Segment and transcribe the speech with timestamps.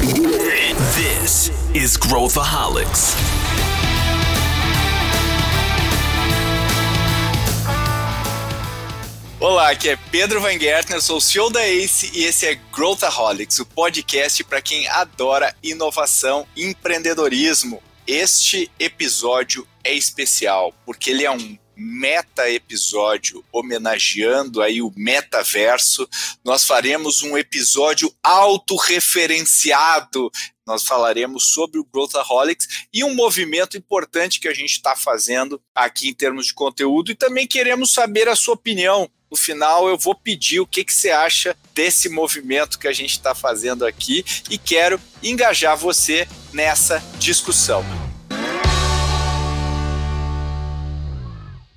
[0.00, 3.14] This is Growthaholics.
[9.38, 13.58] Olá, aqui é Pedro Van Gertner, sou o CEO da ACE e esse é Growthaholics,
[13.58, 17.82] o podcast para quem adora inovação e empreendedorismo.
[18.06, 26.06] Este episódio é especial porque ele é um meta episódio homenageando aí o metaverso.
[26.44, 30.30] Nós faremos um episódio autorreferenciado.
[30.66, 36.10] Nós falaremos sobre o Growthaholics e um movimento importante que a gente está fazendo aqui
[36.10, 39.10] em termos de conteúdo e também queremos saber a sua opinião.
[39.30, 43.12] No final, eu vou pedir o que, que você acha desse movimento que a gente
[43.12, 47.84] está fazendo aqui e quero engajar você nessa discussão.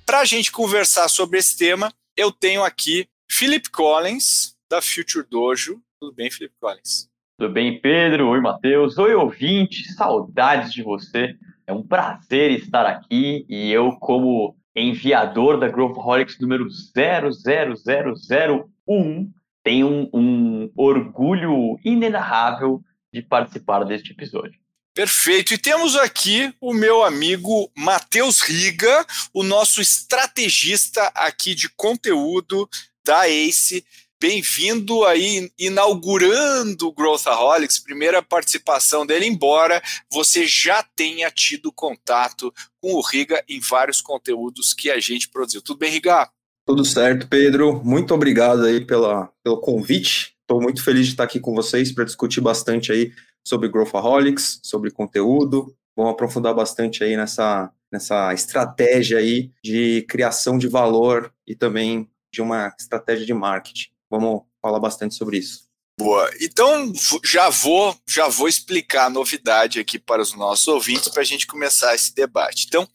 [0.06, 5.80] Para a gente conversar sobre esse tema, eu tenho aqui Philip Collins, da Future Dojo.
[5.98, 7.08] Tudo bem, Philip Collins?
[7.38, 8.28] Tudo bem, Pedro?
[8.28, 8.98] Oi, Matheus.
[8.98, 9.90] Oi, ouvinte.
[9.94, 11.34] Saudades de você.
[11.66, 20.10] É um prazer estar aqui e eu, como enviador da Growthaholics número 00001, tenho um,
[20.12, 24.60] um orgulho inenarrável de participar deste episódio.
[24.94, 25.52] Perfeito.
[25.52, 32.68] E temos aqui o meu amigo Matheus Riga, o nosso estrategista aqui de conteúdo
[33.04, 33.84] da ACE.
[34.22, 42.94] Bem-vindo aí, inaugurando o Growthaholics, primeira participação dele, embora você já tenha tido contato com
[42.94, 45.60] o Riga em vários conteúdos que a gente produziu.
[45.60, 46.30] Tudo bem, Riga?
[46.64, 47.82] Tudo certo, Pedro.
[47.84, 50.36] Muito obrigado aí pela, pelo convite.
[50.42, 53.12] Estou muito feliz de estar aqui com vocês para discutir bastante aí
[53.44, 55.76] sobre Growthaholics, sobre conteúdo.
[55.96, 62.42] Vamos aprofundar bastante aí nessa, nessa estratégia aí de criação de valor e também de
[62.42, 63.90] uma estratégia de marketing.
[64.10, 65.64] Vamos falar bastante sobre isso.
[65.96, 66.28] Boa.
[66.40, 66.92] Então
[67.24, 71.46] já vou já vou explicar a novidade aqui para os nossos ouvintes para a gente
[71.46, 72.66] começar esse debate.
[72.66, 72.88] Então,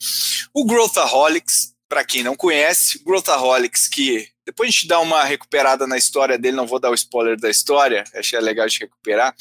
[0.54, 5.88] o Growthaholics, para quem não conhece, o Growthaholics que depois a gente dá uma recuperada
[5.88, 9.34] na história dele, não vou dar o spoiler da história, achei legal de recuperar.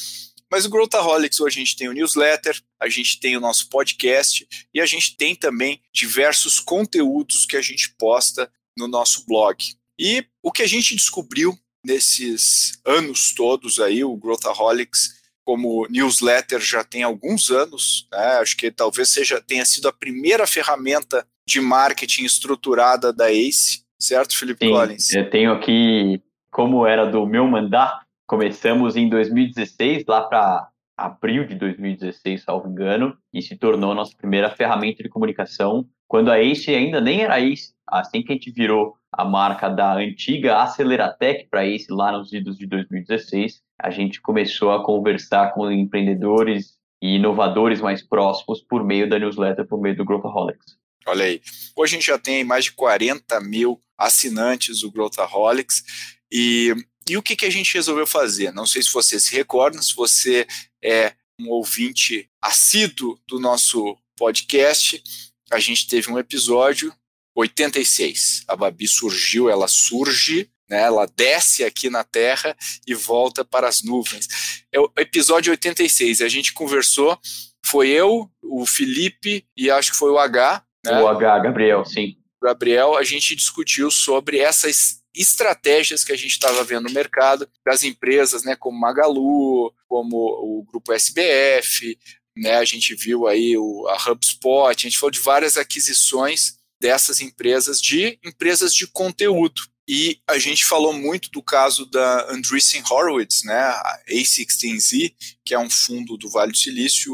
[0.51, 4.47] Mas o Growthaholics hoje a gente tem o newsletter, a gente tem o nosso podcast
[4.73, 9.57] e a gente tem também diversos conteúdos que a gente posta no nosso blog.
[9.99, 16.85] E o que a gente descobriu nesses anos todos aí, o Growthaholics como newsletter já
[16.85, 18.37] tem alguns anos, né?
[18.37, 24.37] acho que talvez seja tenha sido a primeira ferramenta de marketing estruturada da ACE, certo,
[24.37, 25.11] Felipe Sim, Collins?
[25.11, 31.55] Eu tenho aqui, como era do meu mandato, Começamos em 2016, lá para abril de
[31.55, 37.01] 2016, salvo engano, e se tornou nossa primeira ferramenta de comunicação, quando a Ace ainda
[37.01, 41.87] nem era Ace, assim que a gente virou a marca da antiga Aceleratec para Ace
[41.89, 48.03] lá nos idos de 2016, a gente começou a conversar com empreendedores e inovadores mais
[48.03, 50.77] próximos por meio da newsletter, por meio do Growthaholics.
[51.07, 51.41] Olha aí,
[51.75, 56.75] hoje a gente já tem mais de 40 mil assinantes do Growthaholics e
[57.09, 58.53] e o que, que a gente resolveu fazer?
[58.53, 60.47] Não sei se você se recorda, se você
[60.85, 65.03] é um ouvinte assíduo do nosso podcast,
[65.51, 66.93] a gente teve um episódio
[67.35, 68.45] 86.
[68.47, 72.55] A Babi surgiu, ela surge, né, ela desce aqui na Terra
[72.87, 74.29] e volta para as nuvens.
[74.71, 76.21] É o episódio 86.
[76.21, 77.19] A gente conversou,
[77.65, 80.63] foi eu, o Felipe e acho que foi o H.
[80.85, 81.01] Né?
[81.01, 82.17] O H, Gabriel, sim.
[82.43, 87.83] Gabriel, a gente discutiu sobre essas estratégias que a gente estava vendo no mercado das
[87.83, 91.99] empresas, né, como Magalu, como o grupo SBF,
[92.37, 97.21] né, a gente viu aí o, a HubSpot, a gente falou de várias aquisições dessas
[97.21, 99.61] empresas de empresas de conteúdo.
[99.91, 105.59] E a gente falou muito do caso da Andreessen Horowitz, né, a A16Z, que é
[105.59, 107.11] um fundo do Vale do Silício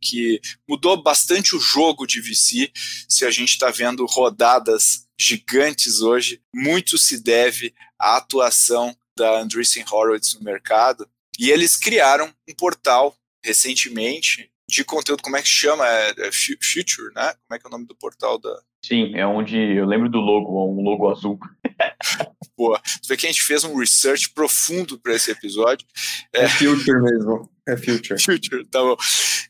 [0.00, 2.72] que mudou bastante o jogo de VC.
[3.06, 9.84] Se a gente está vendo rodadas gigantes hoje, muito se deve à atuação da Andreessen
[9.90, 11.08] Horowitz no mercado.
[11.38, 15.86] E eles criaram um portal recentemente de conteúdo, como é que chama?
[15.86, 17.34] É, é Future, né?
[17.46, 18.50] Como é que é o nome do portal da...
[18.84, 21.38] Sim, é onde eu lembro do logo, um logo azul.
[22.56, 22.80] Boa.
[22.84, 25.86] Você vê que a gente fez um research profundo para esse episódio.
[26.32, 27.50] É, é Future mesmo.
[27.66, 28.22] É Future.
[28.22, 28.96] Future, tá bom.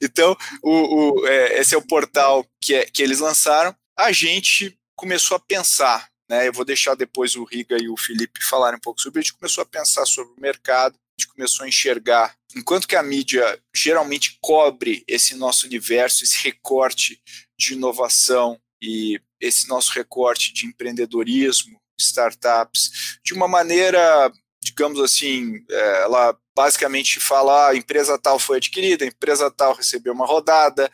[0.02, 3.74] Então, o, o é, esse é o portal que, é, que eles lançaram.
[3.96, 6.48] A gente começou a pensar, né?
[6.48, 9.20] Eu vou deixar depois o Riga e o Felipe falarem um pouco sobre.
[9.20, 12.96] A gente começou a pensar sobre o mercado, a gente começou a enxergar, enquanto que
[12.96, 17.20] a mídia geralmente cobre esse nosso universo, esse recorte
[17.58, 24.32] de inovação e esse nosso recorte de empreendedorismo, startups, de uma maneira,
[24.62, 29.74] digamos assim, é, ela basicamente fala: ah, a empresa tal foi adquirida, a empresa tal
[29.74, 30.90] recebeu uma rodada,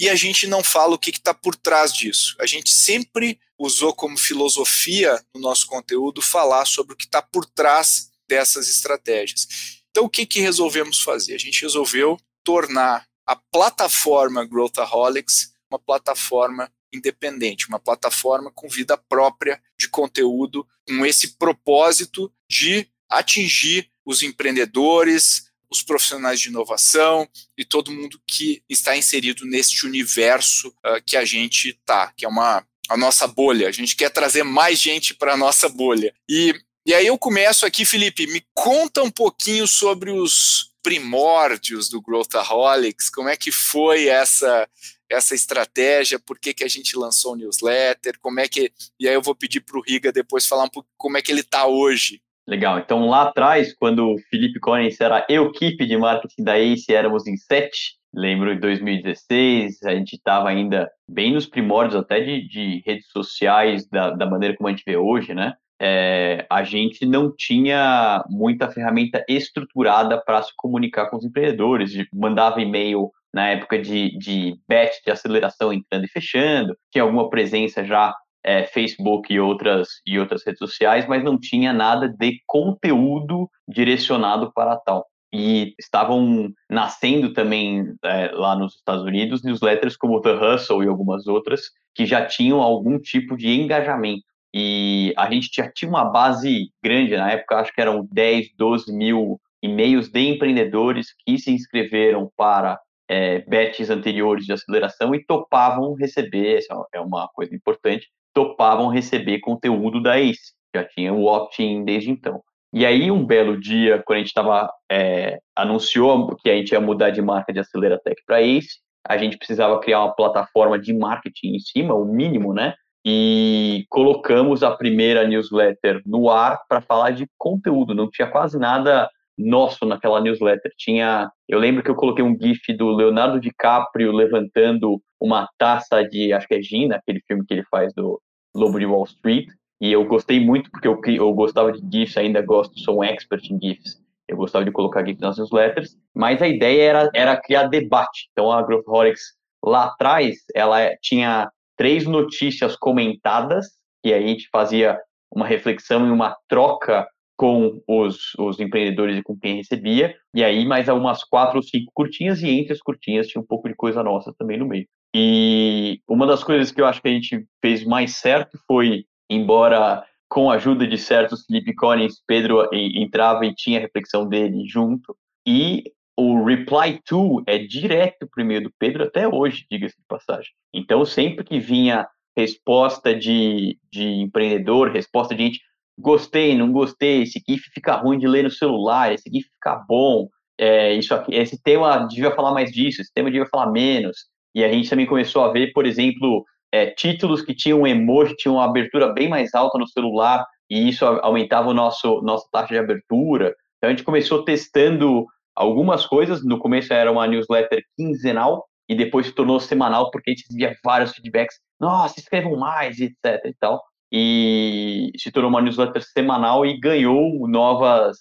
[0.00, 2.34] e a gente não fala o que está por trás disso.
[2.40, 7.44] A gente sempre usou como filosofia no nosso conteúdo falar sobre o que está por
[7.44, 9.46] trás dessas estratégias.
[9.90, 11.34] Então, o que, que resolvemos fazer?
[11.34, 19.62] A gente resolveu tornar a plataforma Growthaholics uma plataforma independente, uma plataforma com vida própria
[19.78, 27.92] de conteúdo, com esse propósito de atingir os empreendedores, os profissionais de inovação e todo
[27.92, 32.96] mundo que está inserido neste universo uh, que a gente está, que é uma a
[32.96, 33.68] nossa bolha.
[33.68, 36.12] A gente quer trazer mais gente para a nossa bolha.
[36.28, 36.52] E,
[36.84, 43.08] e aí eu começo aqui, Felipe, me conta um pouquinho sobre os primórdios do Growthaholics,
[43.08, 44.68] como é que foi essa
[45.10, 48.72] essa estratégia, por que, que a gente lançou o newsletter, como é que.
[48.98, 51.32] E aí eu vou pedir para o Riga depois falar um pouco como é que
[51.32, 52.22] ele está hoje.
[52.50, 52.80] Legal.
[52.80, 57.36] Então, lá atrás, quando o Felipe Collins era equipe de marketing da ACE, éramos em
[57.36, 57.94] sete.
[58.12, 63.88] Lembro em 2016, a gente estava ainda bem nos primórdios até de, de redes sociais,
[63.88, 65.54] da, da, maneira como a gente vê hoje, né?
[65.80, 72.60] É, a gente não tinha muita ferramenta estruturada para se comunicar com os empreendedores, mandava
[72.60, 78.12] e-mail na época de, de batch de aceleração entrando e fechando, tinha alguma presença já
[78.44, 84.52] é, Facebook e outras, e outras redes sociais, mas não tinha nada de conteúdo direcionado
[84.52, 85.06] para tal.
[85.32, 91.26] E estavam nascendo também é, lá nos Estados Unidos newsletters como The Hustle e algumas
[91.26, 94.24] outras que já tinham algum tipo de engajamento.
[94.52, 98.92] E a gente já tinha uma base grande na época, acho que eram 10, 12
[98.92, 105.94] mil e-mails de empreendedores que se inscreveram para é, batches anteriores de aceleração e topavam
[105.94, 110.52] receber, essa é uma coisa importante, topavam receber conteúdo da ACE.
[110.74, 112.40] Já tinha o opt-in desde então.
[112.72, 116.80] E aí, um belo dia, quando a gente estava é, anunciou que a gente ia
[116.80, 121.56] mudar de marca de Aceleratec para ACE, a gente precisava criar uma plataforma de marketing
[121.56, 122.74] em cima, o mínimo, né?
[123.04, 127.94] E colocamos a primeira newsletter no ar para falar de conteúdo.
[127.94, 129.08] Não tinha quase nada
[129.40, 130.72] nosso naquela newsletter.
[130.76, 136.32] Tinha, eu lembro que eu coloquei um gif do Leonardo DiCaprio levantando uma taça de,
[136.32, 138.20] acho que é Gina, aquele filme que ele faz do
[138.54, 139.46] Lobo de Wall Street,
[139.80, 143.42] e eu gostei muito porque eu, eu gostava de GIFs, ainda gosto, sou um expert
[143.50, 143.98] em GIFs.
[144.28, 148.28] Eu gostava de colocar GIFs nas newsletters, mas a ideia era, era criar debate.
[148.32, 149.34] Então a Growthaholics
[149.64, 153.68] lá atrás, ela tinha três notícias comentadas,
[154.04, 154.98] e aí a gente fazia
[155.34, 157.06] uma reflexão e uma troca
[157.40, 161.90] com os, os empreendedores e com quem recebia, e aí mais algumas quatro ou cinco
[161.94, 164.86] curtinhas, e entre as curtinhas tinha um pouco de coisa nossa também no meio.
[165.16, 170.04] E uma das coisas que eu acho que a gente fez mais certo foi, embora
[170.28, 175.16] com a ajuda de certos Felipe Collins, Pedro entrava e tinha a reflexão dele junto,
[175.48, 175.84] e
[176.18, 180.50] o reply to é direto para e-mail do Pedro até hoje, diga-se de passagem.
[180.74, 182.06] Então, sempre que vinha
[182.36, 185.69] resposta de, de empreendedor, resposta de gente,
[186.00, 190.28] gostei, não gostei, esse GIF fica ruim de ler no celular, esse GIF fica bom,
[190.58, 194.16] é, isso aqui, esse tema devia falar mais disso, esse tema devia falar menos.
[194.54, 198.56] E a gente também começou a ver, por exemplo, é, títulos que tinham emoji, tinham
[198.56, 202.78] uma abertura bem mais alta no celular, e isso aumentava o nosso nossa taxa de
[202.78, 203.54] abertura.
[203.78, 205.26] Então a gente começou testando
[205.56, 206.44] algumas coisas.
[206.44, 210.76] No começo era uma newsletter quinzenal e depois se tornou semanal porque a gente recebia
[210.84, 211.56] vários feedbacks.
[211.80, 213.44] Nossa, escrevam mais, etc.
[213.46, 218.16] E tal e se tornou uma newsletter semanal e ganhou novas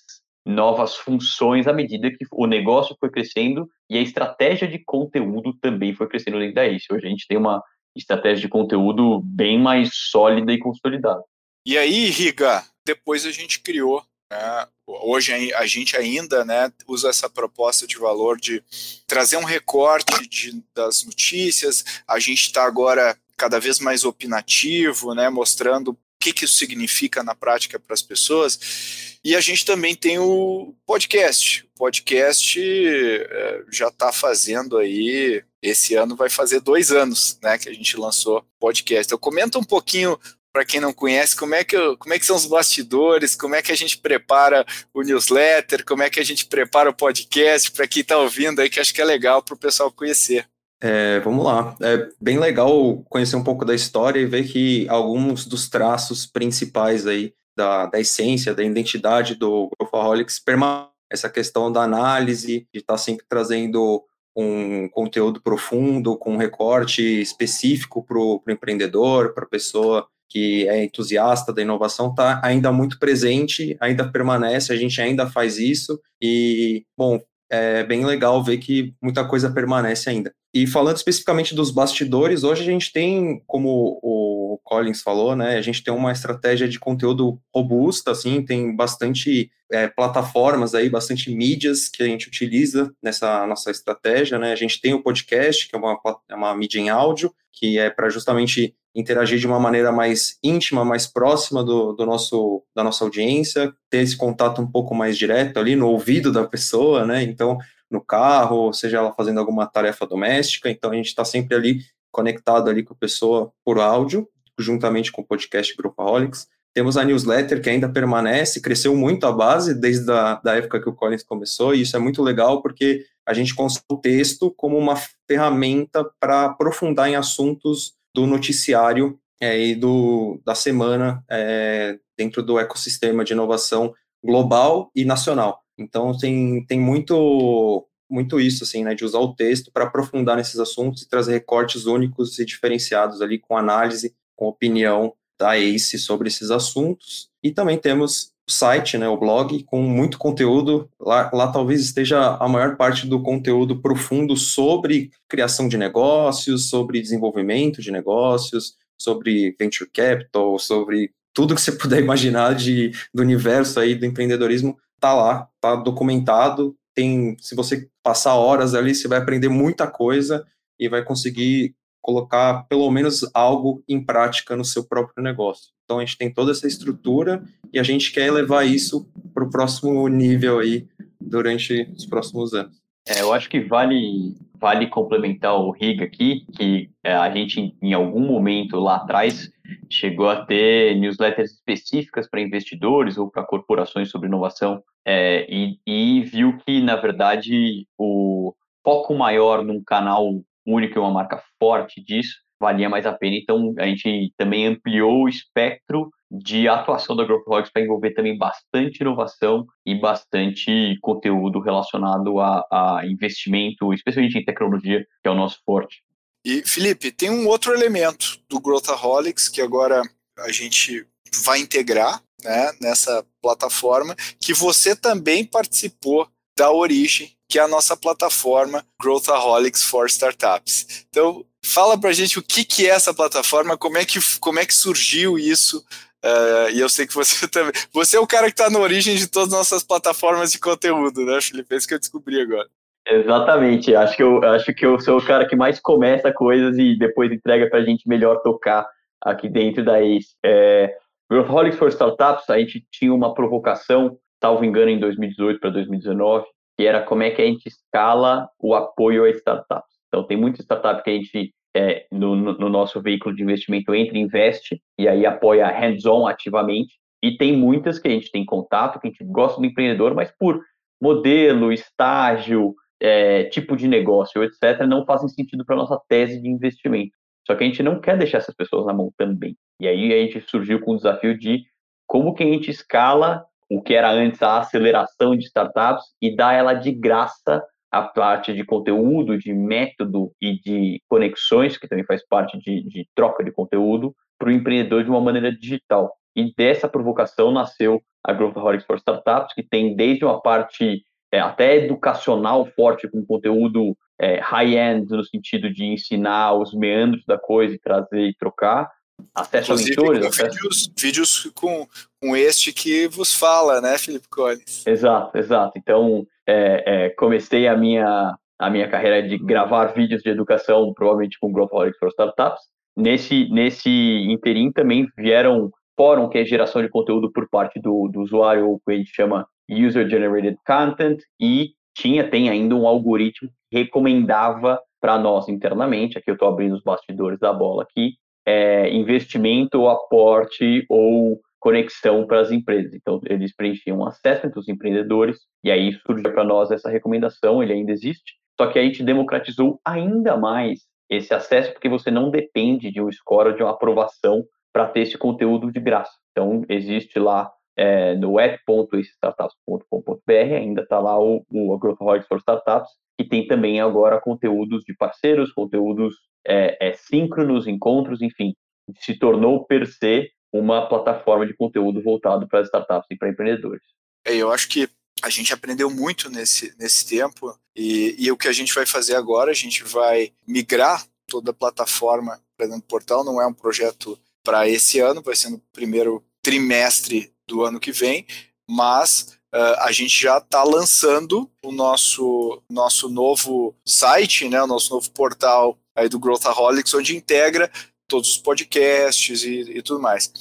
[0.46, 5.94] novas funções à medida que o negócio foi crescendo e a estratégia de conteúdo também
[5.94, 6.64] foi crescendo dentro da.
[6.64, 7.62] Hoje a gente tem uma
[7.96, 11.22] estratégia de conteúdo bem mais sólida e consolidada.
[11.66, 17.30] E aí, Riga, depois a gente criou né, hoje a gente ainda né, usa essa
[17.30, 18.64] proposta de valor de
[19.08, 21.84] trazer um recorte de, das notícias.
[22.08, 27.24] A gente está agora cada vez mais opinativo, né, mostrando o que, que isso significa
[27.24, 29.18] na prática para as pessoas.
[29.24, 31.66] E a gente também tem o podcast.
[31.76, 37.70] O podcast é, já está fazendo aí, esse ano vai fazer dois anos né, que
[37.70, 39.08] a gente lançou podcast.
[39.08, 40.20] Então comenta um pouquinho
[40.52, 43.62] para quem não conhece, como é, que, como é que são os bastidores, como é
[43.62, 47.88] que a gente prepara o newsletter, como é que a gente prepara o podcast para
[47.88, 50.50] quem está ouvindo aí, que acho que é legal para o pessoal conhecer.
[50.82, 51.76] É, vamos lá.
[51.82, 57.06] É bem legal conhecer um pouco da história e ver que alguns dos traços principais
[57.06, 60.90] aí da, da essência, da identidade do Growthaholics permanecem.
[61.12, 64.04] Essa questão da análise, de estar tá sempre trazendo
[64.36, 70.84] um conteúdo profundo, com um recorte específico para o empreendedor, para a pessoa que é
[70.84, 76.86] entusiasta da inovação, está ainda muito presente, ainda permanece, a gente ainda faz isso, e,
[76.96, 77.20] bom,
[77.50, 80.32] é bem legal ver que muita coisa permanece ainda.
[80.54, 85.62] E falando especificamente dos bastidores, hoje a gente tem, como o Collins falou, né, a
[85.62, 91.88] gente tem uma estratégia de conteúdo robusta, assim, tem bastante é, plataformas aí, bastante mídias
[91.88, 95.80] que a gente utiliza nessa nossa estratégia, né, a gente tem o podcast, que é
[95.80, 100.40] uma, é uma mídia em áudio, que é para justamente interagir de uma maneira mais
[100.44, 105.16] íntima, mais próxima do, do, nosso, da nossa audiência, ter esse contato um pouco mais
[105.16, 110.06] direto ali no ouvido da pessoa, né, então no carro, seja ela fazendo alguma tarefa
[110.06, 111.82] doméstica, então a gente está sempre ali
[112.12, 114.28] conectado ali com a pessoa por áudio,
[114.58, 116.48] juntamente com o podcast Grupaholics.
[116.74, 120.90] Temos a newsletter que ainda permanece, cresceu muito a base desde a da época que
[120.90, 124.78] o Collins começou, e isso é muito legal porque a gente consulta o texto como
[124.78, 124.96] uma
[125.28, 132.60] ferramenta para aprofundar em assuntos do noticiário é, e do, da semana é, dentro do
[132.60, 133.94] ecossistema de inovação
[134.24, 135.64] global e nacional.
[135.80, 140.60] Então tem, tem muito muito isso assim, né, de usar o texto para aprofundar nesses
[140.60, 146.28] assuntos e trazer recortes únicos e diferenciados ali com análise, com opinião da ACE sobre
[146.28, 147.30] esses assuntos.
[147.44, 150.90] E também temos o site, né, o blog, com muito conteúdo.
[151.00, 157.02] Lá, lá talvez esteja a maior parte do conteúdo profundo sobre criação de negócios, sobre
[157.02, 163.80] desenvolvimento de negócios, sobre venture capital, sobre tudo que você puder imaginar de, do universo
[163.80, 166.76] aí do empreendedorismo tá lá, tá documentado.
[166.94, 170.46] Tem, se você passar horas ali, você vai aprender muita coisa
[170.80, 175.72] e vai conseguir colocar pelo menos algo em prática no seu próprio negócio.
[175.84, 179.50] Então a gente tem toda essa estrutura e a gente quer levar isso para o
[179.50, 180.88] próximo nível aí
[181.20, 182.80] durante os próximos anos.
[183.08, 187.94] É, eu acho que vale vale complementar o Riga aqui, que é, a gente em
[187.94, 189.50] algum momento lá atrás
[189.90, 196.22] chegou a ter newsletters específicas para investidores ou para corporações sobre inovação é, e, e,
[196.24, 198.54] viu que, na verdade, o
[198.84, 200.28] foco maior num canal
[200.66, 203.38] único e uma marca forte disso valia mais a pena.
[203.38, 209.02] Então, a gente também ampliou o espectro de atuação da Growthaholics para envolver também bastante
[209.02, 215.60] inovação e bastante conteúdo relacionado a, a investimento, especialmente em tecnologia, que é o nosso
[215.66, 216.04] forte.
[216.46, 220.02] E, Felipe, tem um outro elemento do Growthaholics que agora
[220.38, 221.06] a gente
[221.44, 227.96] vai integrar né, nessa plataforma, que você também participou da origem, que é a nossa
[227.98, 231.06] plataforma Growthaholics for Startups.
[231.10, 234.60] Então, fala para a gente o que, que é essa plataforma, como é que, como
[234.60, 235.84] é que surgiu isso,
[236.26, 237.72] uh, e eu sei que você também.
[237.94, 241.26] Você é o cara que está na origem de todas as nossas plataformas de conteúdo,
[241.26, 241.74] né, Felipe?
[241.74, 242.68] É isso que eu descobri agora.
[243.08, 243.96] Exatamente.
[243.96, 247.32] Acho que eu acho que eu sou o cara que mais começa coisas e depois
[247.32, 248.88] entrega para a gente melhor tocar
[249.22, 250.36] aqui dentro da ACE.
[250.46, 250.96] É,
[251.30, 256.46] Growthaholics for Startups, a gente tinha uma provocação, salvo engano, em 2018 para 2019,
[256.78, 259.96] que era como é que a gente escala o apoio a startups.
[260.08, 264.18] Então, tem muita startup que a gente, é, no, no, nosso veículo de investimento, entra
[264.18, 269.08] investe, e aí apoia hands-on ativamente, e tem muitas que a gente tem contato, que
[269.08, 270.62] a gente gosta do empreendedor, mas por
[271.02, 277.12] modelo, estágio, é, tipo de negócio, etc., não fazem sentido para nossa tese de investimento.
[277.46, 279.56] Só que a gente não quer deixar essas pessoas na mão também.
[279.80, 281.64] E aí a gente surgiu com o desafio de
[282.06, 286.54] como que a gente escala o que era antes a aceleração de startups e dá
[286.54, 292.26] ela de graça a parte de conteúdo, de método e de conexões, que também faz
[292.28, 296.14] parte de, de troca de conteúdo, para o empreendedor de uma maneira digital.
[296.36, 301.78] E dessa provocação nasceu a Growthaholics for Startups, que tem desde uma parte é, até
[301.78, 307.80] educacional forte, com conteúdo é, high-end, no sentido de ensinar os meandros da coisa e
[307.80, 308.90] trazer e trocar.
[309.36, 310.26] Acesso Inclusive, a mentores.
[310.26, 310.56] Acesso...
[310.56, 311.88] Vídeos, vídeos com,
[312.22, 314.86] com este que vos fala, né, Felipe Collins?
[314.88, 315.78] Exato, exato.
[315.78, 321.38] Então, é, é, comecei a minha, a minha carreira de gravar vídeos de educação, provavelmente
[321.40, 322.62] com Growthaholics for Startups.
[322.98, 323.90] Nesse, nesse
[324.30, 328.80] interim também vieram fórum, que é geração de conteúdo por parte do, do usuário, o
[328.80, 335.20] que a gente chama user-generated content, e tinha, tem ainda um algoritmo que recomendava para
[335.20, 338.14] nós internamente, aqui eu estou abrindo os bastidores da bola aqui,
[338.46, 342.94] é, investimento aporte ou conexão para as empresas.
[342.94, 347.74] Então, eles preenchiam um assessment dos empreendedores, e aí surgiu para nós essa recomendação, ele
[347.74, 352.92] ainda existe, só que a gente democratizou ainda mais esse acesso, porque você não depende
[352.92, 356.12] de um score de uma aprovação para ter esse conteúdo de graça.
[356.32, 363.24] Então, existe lá é, no app.startups.com.br, ainda está lá o, o Growthaholics for Startups, que
[363.24, 368.54] tem também agora conteúdos de parceiros, conteúdos é, é, síncronos, encontros, enfim.
[368.98, 373.84] se tornou per se uma plataforma de conteúdo voltado para startups e para empreendedores.
[374.26, 374.90] É, eu acho que
[375.22, 379.16] a gente aprendeu muito nesse, nesse tempo e, e o que a gente vai fazer
[379.16, 383.54] agora, a gente vai migrar toda a plataforma para dentro do portal, não é um
[383.54, 388.26] projeto para esse ano, vai ser no primeiro trimestre do ano que vem,
[388.68, 394.94] mas uh, a gente já está lançando o nosso, nosso novo site, né, o nosso
[394.94, 397.70] novo portal aí do Growthaholics, onde integra
[398.10, 400.32] todos os podcasts e, e tudo mais.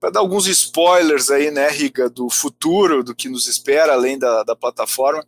[0.00, 4.42] Para dar alguns spoilers aí, né, Riga, do futuro, do que nos espera além da,
[4.42, 5.24] da plataforma,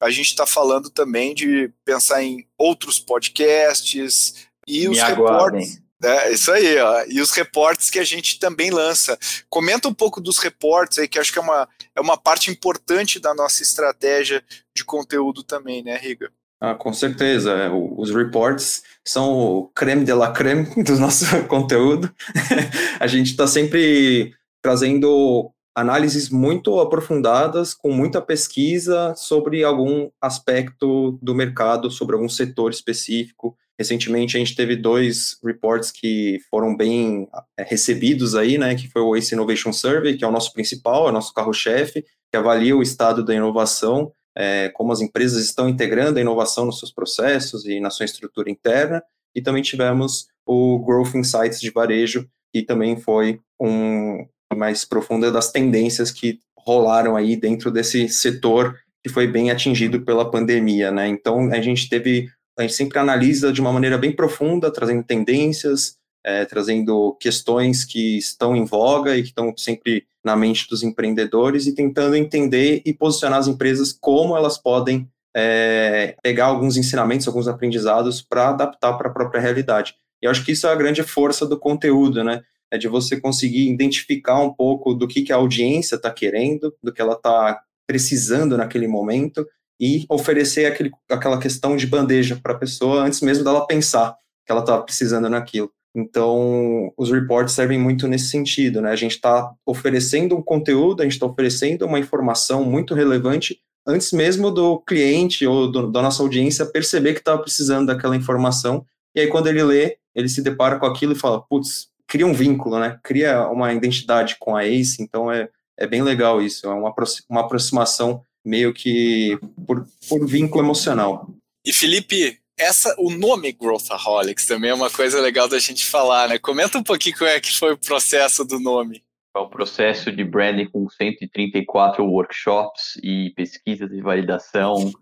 [0.00, 5.82] a gente está falando também de pensar em outros podcasts e Me os reportes.
[6.02, 7.04] É, isso aí, ó.
[7.08, 9.18] E os reportes que a gente também lança.
[9.48, 13.18] Comenta um pouco dos reportes aí, que acho que é uma, é uma parte importante
[13.18, 14.44] da nossa estratégia
[14.76, 16.30] de conteúdo também, né, Riga?
[16.66, 17.52] Ah, com certeza.
[17.52, 22.10] É, os reports são o creme de la creme do nosso conteúdo.
[22.98, 31.34] a gente está sempre trazendo análises muito aprofundadas, com muita pesquisa sobre algum aspecto do
[31.34, 33.54] mercado, sobre algum setor específico.
[33.78, 37.28] Recentemente a gente teve dois reports que foram bem
[37.58, 41.08] é, recebidos aí, né, que foi o Ace Innovation Survey, que é o nosso principal,
[41.08, 45.68] é o nosso carro-chefe, que avalia o estado da inovação, é, como as empresas estão
[45.68, 49.02] integrando a inovação nos seus processos e na sua estrutura interna,
[49.34, 55.50] e também tivemos o Growth Insights de varejo, que também foi um mais profunda das
[55.50, 61.08] tendências que rolaram aí dentro desse setor que foi bem atingido pela pandemia, né?
[61.08, 65.96] Então a gente teve a gente sempre analisa de uma maneira bem profunda, trazendo tendências,
[66.24, 71.66] é, trazendo questões que estão em voga e que estão sempre na mente dos empreendedores
[71.66, 77.48] e tentando entender e posicionar as empresas como elas podem é, pegar alguns ensinamentos, alguns
[77.48, 79.94] aprendizados para adaptar para a própria realidade.
[80.22, 82.42] E eu acho que isso é a grande força do conteúdo, né?
[82.70, 86.92] É de você conseguir identificar um pouco do que, que a audiência está querendo, do
[86.92, 89.46] que ela está precisando naquele momento
[89.78, 94.16] e oferecer aquele, aquela questão de bandeja para a pessoa antes mesmo dela pensar
[94.46, 95.70] que ela está precisando naquilo.
[95.94, 98.90] Então, os reports servem muito nesse sentido, né?
[98.90, 104.12] A gente está oferecendo um conteúdo, a gente está oferecendo uma informação muito relevante antes
[104.12, 108.84] mesmo do cliente ou do, da nossa audiência perceber que estava precisando daquela informação.
[109.14, 112.34] E aí, quando ele lê, ele se depara com aquilo e fala: putz, cria um
[112.34, 112.98] vínculo, né?
[113.02, 115.00] Cria uma identidade com a ACE.
[115.00, 116.66] Então, é, é bem legal isso.
[116.66, 116.92] É uma,
[117.28, 121.30] uma aproximação meio que por, por vínculo emocional.
[121.64, 126.38] E Felipe, essa, o nome Growthaholics também é uma coisa legal da gente falar, né?
[126.38, 129.02] Comenta um pouquinho como é que foi o processo do nome.
[129.36, 134.92] É um processo de branding com 134 workshops e pesquisas de validação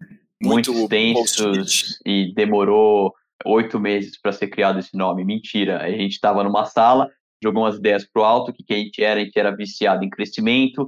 [0.42, 3.12] muito, muito extensos e demorou
[3.44, 5.24] oito meses para ser criado esse nome.
[5.24, 7.10] Mentira, a gente estava numa sala,
[7.42, 9.20] jogou umas ideias pro alto, o que, que a gente era?
[9.20, 10.86] A gente era viciado em crescimento,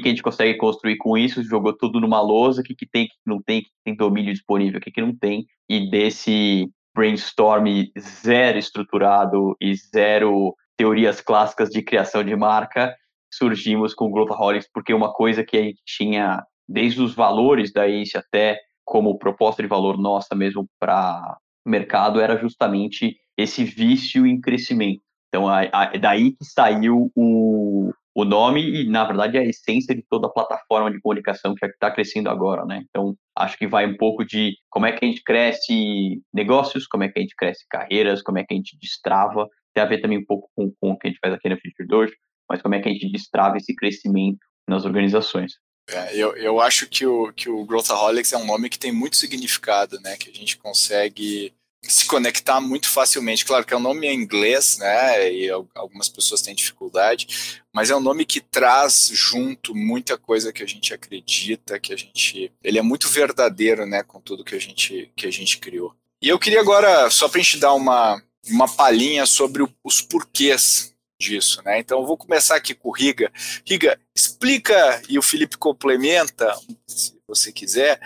[0.00, 3.04] que, a gente consegue construir com isso, jogou tudo numa lousa, o que, que tem,
[3.04, 5.90] o que não tem, o que tem domínio disponível, o que, que não tem, e
[5.90, 7.66] desse brainstorm
[7.98, 12.94] zero estruturado e zero teorias clássicas de criação de marca,
[13.32, 17.86] surgimos com o Growthaholics, porque uma coisa que a gente tinha, desde os valores da
[17.86, 24.40] ACE até como proposta de valor nossa mesmo para mercado, era justamente esse vício em
[24.40, 25.02] crescimento.
[25.28, 30.02] Então, a, a, daí que saiu o, o nome e, na verdade, a essência de
[30.08, 32.82] toda a plataforma de comunicação que está crescendo agora, né?
[32.88, 37.04] Então, acho que vai um pouco de como é que a gente cresce negócios, como
[37.04, 40.00] é que a gente cresce carreiras, como é que a gente destrava, tem a ver
[40.00, 42.10] também um pouco com, com o que a gente faz aqui na Future 2,
[42.48, 45.52] mas como é que a gente destrava esse crescimento nas organizações.
[45.90, 49.16] É, eu, eu acho que o, que o Growthaholics é um nome que tem muito
[49.16, 50.16] significado, né?
[50.16, 51.52] Que a gente consegue
[51.92, 53.44] se conectar muito facilmente.
[53.44, 55.32] Claro que é um nome em inglês, né?
[55.32, 60.62] E algumas pessoas têm dificuldade, mas é um nome que traz junto muita coisa que
[60.62, 64.02] a gente acredita, que a gente, ele é muito verdadeiro, né?
[64.02, 65.94] Com tudo que a gente que a gente criou.
[66.20, 70.00] E eu queria agora só para a gente dar uma uma palhinha sobre o, os
[70.00, 71.78] porquês disso, né?
[71.78, 73.32] Então eu vou começar aqui com o Riga.
[73.64, 76.54] Riga, explica e o Felipe complementa,
[76.86, 78.00] se você quiser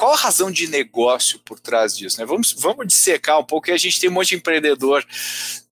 [0.00, 2.18] qual a razão de negócio por trás disso?
[2.18, 2.24] Né?
[2.24, 5.04] Vamos, vamos dissecar um pouco, e a gente tem um monte de empreendedor,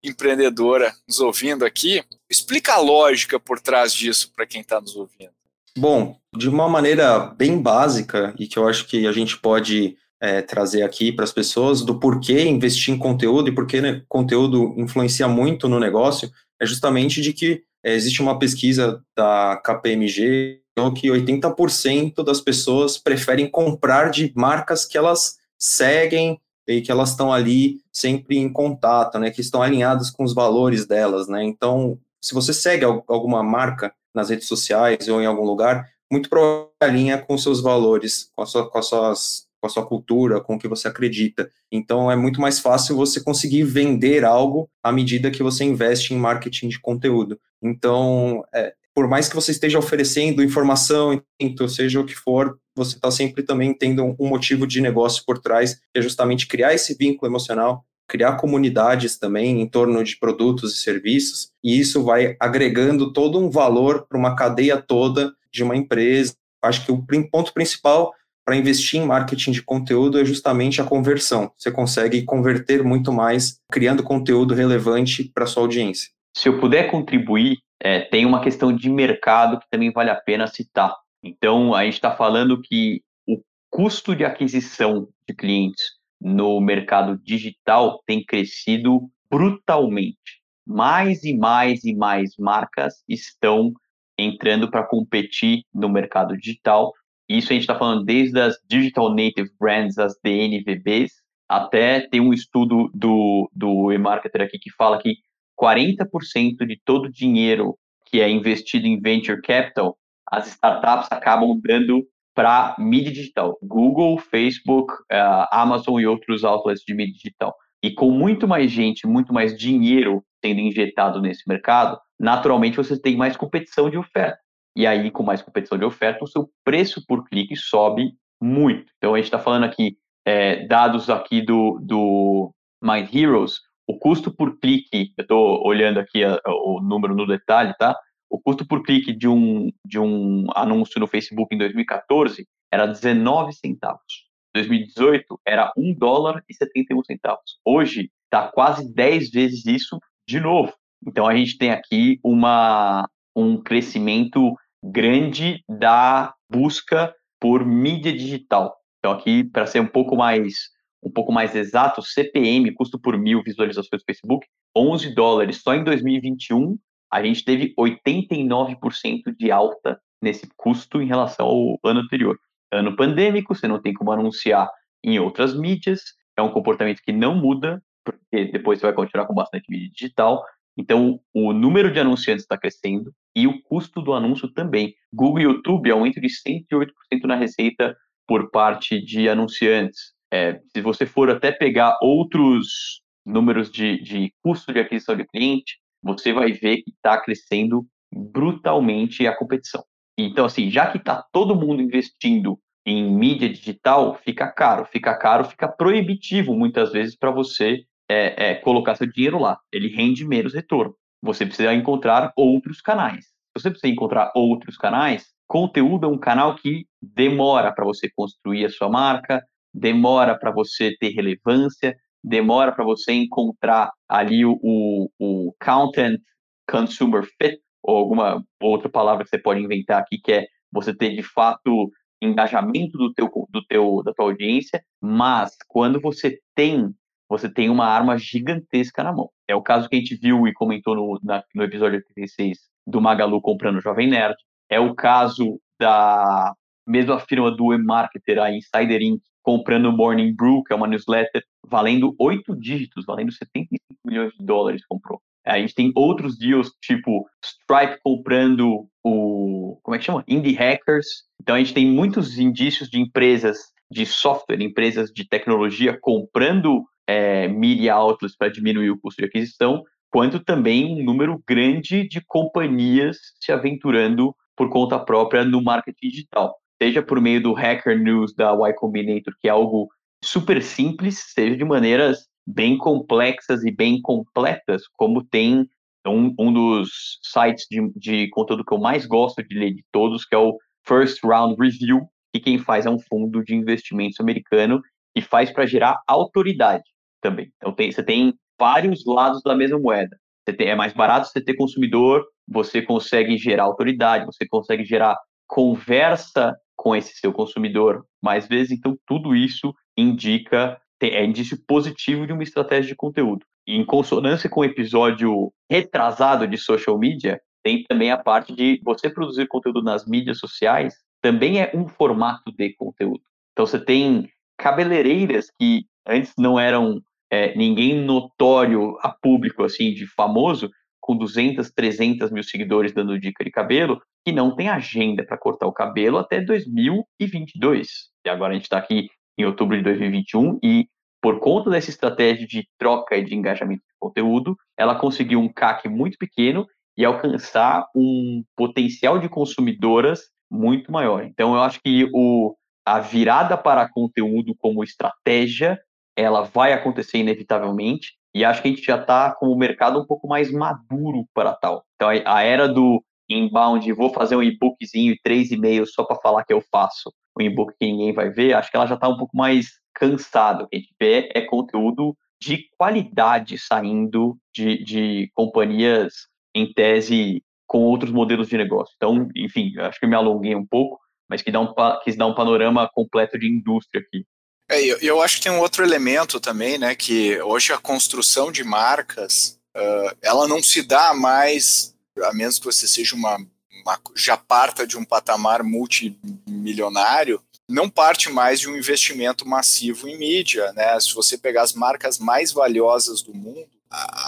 [0.05, 2.05] empreendedora nos ouvindo aqui.
[2.29, 5.31] Explica a lógica por trás disso para quem está nos ouvindo.
[5.79, 10.43] Bom, de uma maneira bem básica, e que eu acho que a gente pode é,
[10.43, 15.27] trazer aqui para as pessoas, do porquê investir em conteúdo e porquê né, conteúdo influencia
[15.27, 20.61] muito no negócio, é justamente de que é, existe uma pesquisa da KPMG
[20.95, 27.33] que 80% das pessoas preferem comprar de marcas que elas seguem e que elas estão
[27.33, 31.43] ali sempre em contato, né, que estão alinhadas com os valores delas, né?
[31.43, 36.69] Então, se você segue alguma marca nas redes sociais ou em algum lugar, muito provavelmente
[36.81, 40.59] alinha com seus valores, com, sua, com, as suas, com a sua cultura, com o
[40.59, 41.51] que você acredita.
[41.71, 46.19] Então, é muito mais fácil você conseguir vender algo à medida que você investe em
[46.19, 47.38] marketing de conteúdo.
[47.62, 52.97] Então, é, por mais que você esteja oferecendo informação, então, seja o que for, você
[52.97, 56.97] está sempre também tendo um motivo de negócio por trás, que é justamente criar esse
[56.99, 63.13] vínculo emocional, criar comunidades também em torno de produtos e serviços, e isso vai agregando
[63.13, 66.35] todo um valor para uma cadeia toda de uma empresa.
[66.61, 68.13] Acho que o ponto principal
[68.45, 71.53] para investir em marketing de conteúdo é justamente a conversão.
[71.57, 76.09] Você consegue converter muito mais criando conteúdo relevante para sua audiência.
[76.37, 80.47] Se eu puder contribuir é, tem uma questão de mercado que também vale a pena
[80.47, 80.95] citar.
[81.23, 85.85] Então, a gente está falando que o custo de aquisição de clientes
[86.21, 90.43] no mercado digital tem crescido brutalmente.
[90.67, 93.73] Mais e mais e mais marcas estão
[94.19, 96.93] entrando para competir no mercado digital.
[97.29, 101.12] Isso a gente está falando desde as Digital Native Brands, as DNVBs,
[101.49, 105.17] até tem um estudo do, do eMarketer aqui que fala que
[105.61, 109.97] 40% de todo o dinheiro que é investido em venture capital,
[110.31, 113.59] as startups acabam dando para mídia digital.
[113.62, 117.55] Google, Facebook, uh, Amazon e outros outlets de mídia digital.
[117.83, 123.16] E com muito mais gente, muito mais dinheiro sendo injetado nesse mercado, naturalmente você tem
[123.16, 124.38] mais competição de oferta.
[124.77, 128.92] E aí, com mais competição de oferta, o seu preço por clique sobe muito.
[128.99, 134.31] Então, a gente está falando aqui, é, dados aqui do, do Mind Heroes, o custo
[134.31, 137.98] por clique, eu estou olhando aqui a, o número no detalhe, tá?
[138.29, 143.55] O custo por clique de um, de um anúncio no Facebook em 2014 era 19
[143.55, 144.29] centavos.
[144.55, 147.59] 2018 era 1 dólar e 71 centavos.
[147.64, 149.98] Hoje está quase 10 vezes isso
[150.29, 150.74] de novo.
[151.07, 158.77] Então a gente tem aqui uma, um crescimento grande da busca por mídia digital.
[158.98, 160.55] Então aqui para ser um pouco mais
[161.03, 165.63] um pouco mais exato, CPM, custo por mil visualizações do Facebook, 11 dólares.
[165.63, 166.77] Só em 2021,
[167.11, 172.39] a gente teve 89% de alta nesse custo em relação ao ano anterior.
[172.73, 174.69] Ano pandêmico, você não tem como anunciar
[175.03, 176.03] em outras mídias,
[176.37, 180.45] é um comportamento que não muda, porque depois você vai continuar com bastante mídia digital.
[180.77, 184.95] Então, o número de anunciantes está crescendo e o custo do anúncio também.
[185.13, 186.91] Google e YouTube aumento de 108%
[187.25, 190.13] na receita por parte de anunciantes.
[190.33, 195.79] É, se você for até pegar outros números de, de custo de aquisição de cliente,
[196.03, 199.85] você vai ver que está crescendo brutalmente a competição.
[200.17, 204.85] Então, assim, já que está todo mundo investindo em mídia digital, fica caro.
[204.87, 209.59] Fica caro, fica proibitivo muitas vezes para você é, é, colocar seu dinheiro lá.
[209.71, 210.95] Ele rende menos retorno.
[211.23, 213.27] Você precisa encontrar outros canais.
[213.57, 215.27] Você precisa encontrar outros canais.
[215.47, 219.43] Conteúdo é um canal que demora para você construir a sua marca,
[219.79, 226.21] demora para você ter relevância, demora para você encontrar ali o, o, o, content
[226.69, 231.14] consumer fit, ou alguma outra palavra que você pode inventar aqui, que é você ter
[231.14, 236.93] de fato engajamento do teu, do teu, da tua audiência, mas quando você tem,
[237.29, 239.31] você tem uma arma gigantesca na mão.
[239.47, 243.01] É o caso que a gente viu e comentou no, na, no episódio 36 do
[243.01, 244.37] Magalu comprando o Jovem Nerd.
[244.69, 246.53] É o caso da
[246.87, 251.43] mesma firma do e-marketer, a Insider Inc., comprando o Morning Brew, que é uma newsletter,
[251.67, 255.23] valendo oito dígitos, valendo 75 milhões de dólares, comprou.
[255.43, 259.81] A gente tem outros deals, tipo Stripe comprando o.
[259.83, 260.23] Como é que chama?
[260.29, 261.25] Indie Hackers.
[261.41, 267.49] Então a gente tem muitos indícios de empresas de software, empresas de tecnologia comprando é,
[267.49, 273.17] media outlets para diminuir o custo de aquisição, quanto também um número grande de companhias
[273.41, 278.53] se aventurando por conta própria no marketing digital seja por meio do Hacker News da
[278.53, 279.88] Y Combinator, que é algo
[280.25, 285.69] super simples, seja de maneiras bem complexas e bem completas, como tem
[286.07, 290.25] um, um dos sites de, de conteúdo que eu mais gosto de ler de todos,
[290.25, 294.81] que é o First Round Review, que quem faz é um fundo de investimentos americano
[295.14, 296.85] e faz para gerar autoridade
[297.21, 297.53] também.
[297.57, 300.17] Então tem, você tem vários lados da mesma moeda.
[300.57, 306.57] Tem, é mais barato você ter consumidor, você consegue gerar autoridade, você consegue gerar conversa
[306.79, 308.71] com esse seu consumidor mais vezes.
[308.71, 313.45] Então, tudo isso indica, é indício positivo de uma estratégia de conteúdo.
[313.67, 318.81] E em consonância com o episódio retrasado de social media, tem também a parte de
[318.85, 323.21] você produzir conteúdo nas mídias sociais, também é um formato de conteúdo.
[323.53, 330.07] Então, você tem cabeleireiras que antes não eram é, ninguém notório a público, assim, de
[330.07, 335.38] famoso, com 200, 300 mil seguidores dando dica de cabelo, que não tem agenda para
[335.38, 337.88] cortar o cabelo até 2022.
[338.27, 340.87] E agora a gente está aqui em outubro de 2021 e
[341.19, 345.88] por conta dessa estratégia de troca e de engajamento de conteúdo, ela conseguiu um CAC
[345.88, 351.25] muito pequeno e alcançar um potencial de consumidoras muito maior.
[351.25, 355.81] Então, eu acho que o, a virada para conteúdo como estratégia,
[356.14, 360.07] ela vai acontecer inevitavelmente, e acho que a gente já está com o mercado um
[360.07, 361.83] pouco mais maduro para tal.
[361.97, 366.45] Então, a era do inbound, vou fazer um e-bookzinho e três e-mails só para falar
[366.45, 369.17] que eu faço um e-book que ninguém vai ver, acho que ela já está um
[369.17, 370.64] pouco mais cansado.
[370.64, 376.14] O que a gente vê é conteúdo de qualidade saindo de, de companhias,
[376.55, 378.95] em tese, com outros modelos de negócio.
[378.97, 382.27] Então, enfim, acho que eu me alonguei um pouco, mas que dá um, quis dar
[382.27, 384.25] um panorama completo de indústria aqui.
[384.71, 388.53] É, eu, eu acho que tem um outro elemento também, né, que hoje a construção
[388.53, 393.37] de marcas, uh, ela não se dá mais, a menos que você seja uma,
[393.83, 400.16] uma já parta de um patamar multimilionário, não parte mais de um investimento massivo em
[400.16, 400.98] mídia, né?
[401.00, 403.68] Se você pegar as marcas mais valiosas do mundo,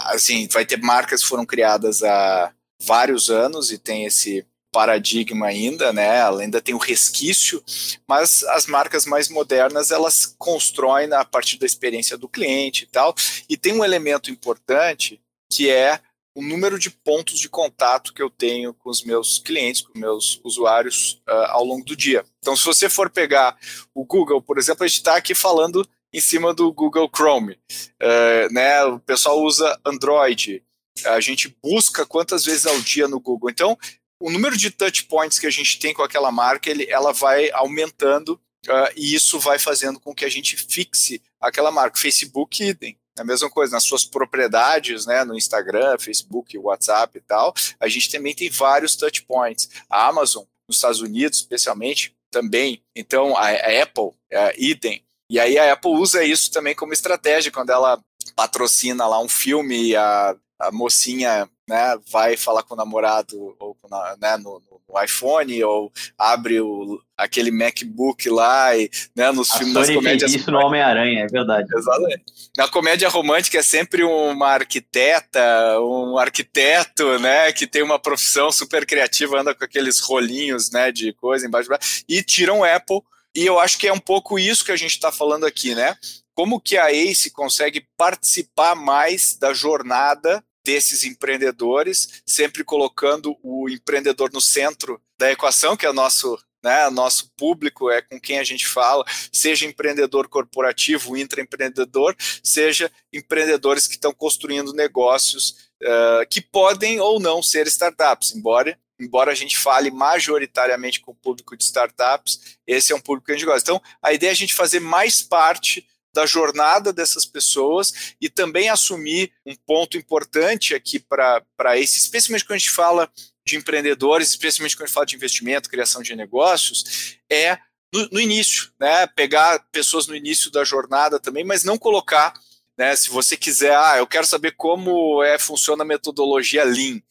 [0.05, 2.51] assim, vai ter marcas que foram criadas há
[2.83, 6.19] vários anos e tem esse paradigma ainda, né?
[6.19, 7.63] Ela ainda tem o resquício,
[8.07, 13.13] mas as marcas mais modernas elas constroem a partir da experiência do cliente e tal.
[13.49, 15.19] E tem um elemento importante
[15.51, 15.99] que é
[16.35, 19.99] o número de pontos de contato que eu tenho com os meus clientes, com os
[19.99, 22.23] meus usuários uh, ao longo do dia.
[22.39, 23.57] Então, se você for pegar
[23.93, 27.53] o Google, por exemplo, a gente está aqui falando em cima do Google Chrome.
[28.01, 30.63] Uh, né, o pessoal usa Android.
[31.05, 33.49] A gente busca quantas vezes ao dia no Google.
[33.49, 33.77] Então,
[34.21, 37.49] o número de touch points que a gente tem com aquela marca, ele, ela vai
[37.51, 41.99] aumentando uh, e isso vai fazendo com que a gente fixe aquela marca.
[41.99, 42.97] Facebook, idem.
[43.17, 48.09] A mesma coisa, nas suas propriedades, né, no Instagram, Facebook, WhatsApp e tal, a gente
[48.09, 49.69] também tem vários touch points.
[49.89, 52.81] A Amazon, nos Estados Unidos, especialmente, também.
[52.95, 55.03] Então, a, a Apple, a idem.
[55.29, 58.01] E aí a Apple usa isso também como estratégia, quando ela
[58.35, 63.77] patrocina lá um filme a, a mocinha né, vai falar com o namorado ou
[64.19, 69.73] né, no, no, iPhone ou abre o, aquele MacBook lá e né, nos a filmes
[69.73, 70.33] Sony das comédias.
[70.33, 71.65] Isso no Homem-Aranha, é verdade.
[71.73, 72.25] Exatamente.
[72.57, 78.85] Na comédia romântica é sempre uma arquiteta, um arquiteto, né, que tem uma profissão super
[78.85, 81.69] criativa, anda com aqueles rolinhos, né, de coisa embaixo
[82.07, 82.99] e tiram um Apple.
[83.33, 85.95] E eu acho que é um pouco isso que a gente está falando aqui, né?
[86.33, 94.31] Como que a Ace consegue participar mais da jornada desses empreendedores, sempre colocando o empreendedor
[94.31, 98.43] no centro da equação, que é o nosso né, nosso público é com quem a
[98.43, 106.99] gente fala, seja empreendedor corporativo, intraempreendedor, seja empreendedores que estão construindo negócios uh, que podem
[106.99, 112.57] ou não ser startups, embora embora a gente fale majoritariamente com o público de startups,
[112.67, 113.71] esse é um público que a gente gosta.
[113.71, 118.69] Então, a ideia é a gente fazer mais parte da jornada dessas pessoas e também
[118.69, 123.11] assumir um ponto importante aqui para esse, especialmente quando a gente fala
[123.45, 127.57] de empreendedores, especialmente quando a gente fala de investimento, criação de negócios, é
[127.93, 129.07] no, no início, né?
[129.07, 132.33] Pegar pessoas no início da jornada também, mas não colocar
[132.77, 137.01] né, se você quiser, ah, eu quero saber como é funciona a metodologia Lean.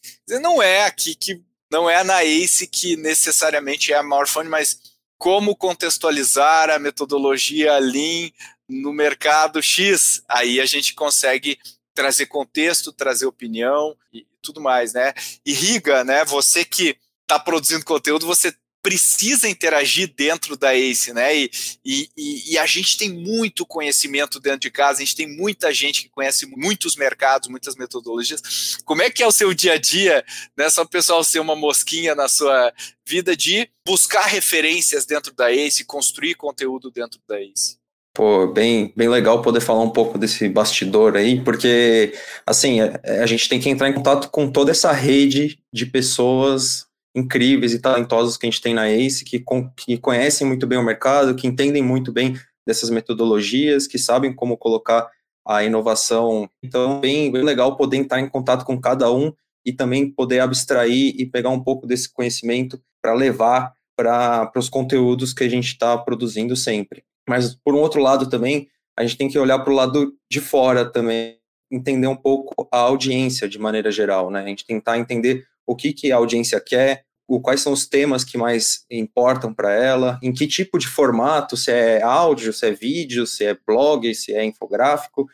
[0.40, 4.80] Não é aqui que não é na ACE que necessariamente é a maior fonte, mas
[5.16, 8.30] como contextualizar a metodologia Lean
[8.70, 11.58] no mercado X, aí a gente consegue
[11.94, 15.12] trazer contexto, trazer opinião e tudo mais, né?
[15.44, 16.24] Irriga, né?
[16.24, 21.36] Você que está produzindo conteúdo, você precisa interagir dentro da ACE, né?
[21.36, 21.50] E,
[21.84, 26.02] e, e, a gente tem muito conhecimento dentro de casa, a gente tem muita gente
[26.02, 28.78] que conhece muitos mercados, muitas metodologias.
[28.84, 30.24] Como é que é o seu dia a dia,
[30.56, 30.70] né?
[30.70, 32.72] Só o pessoal ser uma mosquinha na sua
[33.06, 37.79] vida de buscar referências dentro da ACE, construir conteúdo dentro da ACE.
[38.12, 42.12] Pô, bem, bem legal poder falar um pouco desse bastidor aí, porque,
[42.44, 46.86] assim, a, a gente tem que entrar em contato com toda essa rede de pessoas
[47.14, 50.78] incríveis e talentosas que a gente tem na ACE, que, com, que conhecem muito bem
[50.78, 55.08] o mercado, que entendem muito bem dessas metodologias, que sabem como colocar
[55.46, 56.48] a inovação.
[56.62, 59.32] Então, bem, bem legal poder entrar em contato com cada um
[59.64, 65.32] e também poder abstrair e pegar um pouco desse conhecimento para levar para os conteúdos
[65.34, 67.04] que a gente está produzindo sempre.
[67.30, 70.40] Mas, por um outro lado também, a gente tem que olhar para o lado de
[70.40, 71.38] fora também,
[71.70, 74.42] entender um pouco a audiência de maneira geral, né?
[74.42, 77.04] A gente tentar entender o que, que a audiência quer,
[77.40, 81.70] quais são os temas que mais importam para ela, em que tipo de formato, se
[81.70, 85.28] é áudio, se é vídeo, se é blog, se é infográfico,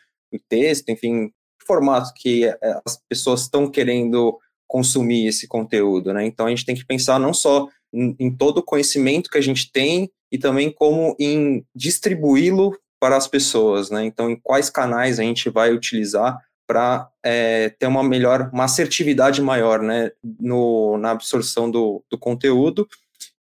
[0.47, 1.31] texto, enfim,
[1.65, 6.23] formato que é, as pessoas estão querendo consumir esse conteúdo, né?
[6.27, 9.71] Então a gente tem que pensar não só em todo o conhecimento que a gente
[9.71, 14.05] tem e também como em distribuí-lo para as pessoas, né?
[14.05, 16.37] Então, em quais canais a gente vai utilizar
[16.67, 22.85] para é, ter uma melhor, uma assertividade maior, né, no, na absorção do, do conteúdo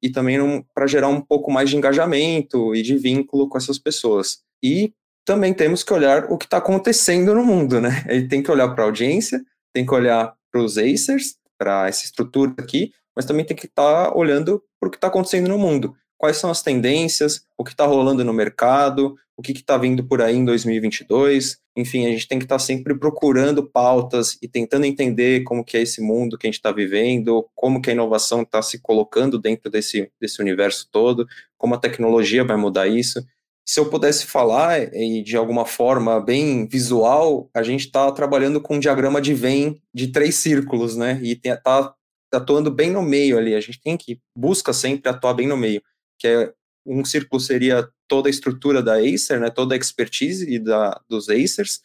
[0.01, 4.39] e também para gerar um pouco mais de engajamento e de vínculo com essas pessoas.
[4.63, 4.93] E
[5.25, 8.05] também temos que olhar o que está acontecendo no mundo, né?
[8.09, 9.43] Ele tem que olhar para a audiência,
[9.75, 14.07] tem que olhar para os acers, para essa estrutura aqui, mas também tem que estar
[14.07, 17.71] tá olhando para o que está acontecendo no mundo quais são as tendências, o que
[17.71, 21.59] está rolando no mercado, o que está vindo por aí em 2022.
[21.77, 25.77] Enfim, a gente tem que estar tá sempre procurando pautas e tentando entender como que
[25.77, 29.39] é esse mundo que a gente está vivendo, como que a inovação está se colocando
[29.39, 31.27] dentro desse, desse universo todo,
[31.59, 33.23] como a tecnologia vai mudar isso.
[33.69, 38.77] Se eu pudesse falar e de alguma forma bem visual, a gente está trabalhando com
[38.77, 41.21] um diagrama de Venn de três círculos, né?
[41.23, 41.93] E está
[42.33, 43.55] atuando bem no meio ali.
[43.55, 45.83] A gente tem que busca sempre atuar bem no meio
[46.19, 46.53] que é
[46.87, 51.81] um círculo seria toda a estrutura da Acer, né, toda a expertise da, dos Acers,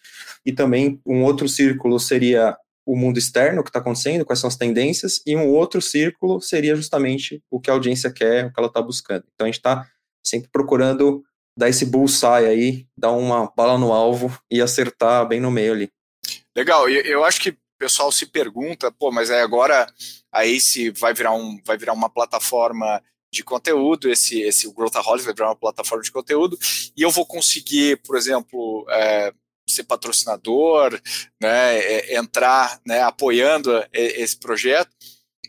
[0.45, 4.47] e também um outro círculo seria o mundo externo, o que está acontecendo, quais são
[4.47, 8.59] as tendências, e um outro círculo seria justamente o que a audiência quer, o que
[8.59, 9.23] ela está buscando.
[9.33, 9.87] Então a gente está
[10.23, 11.23] sempre procurando
[11.57, 15.91] dar esse bullseye aí, dar uma bala no alvo e acertar bem no meio ali.
[16.55, 19.87] Legal, eu acho que o pessoal se pergunta, pô, mas é agora
[20.31, 25.25] a Ace vai virar, um, vai virar uma plataforma de conteúdo, esse, esse o Growthaholics
[25.25, 26.57] vai virar uma plataforma de conteúdo,
[26.95, 29.33] e eu vou conseguir, por exemplo, é,
[29.69, 30.99] ser patrocinador,
[31.41, 34.91] né, é, entrar né, apoiando esse projeto?